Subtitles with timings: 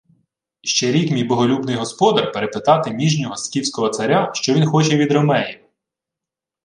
[0.63, 5.59] —Ще рік мій боголюбний господар перепитати міжнього скіфського царя, що він хоче від ромеїв.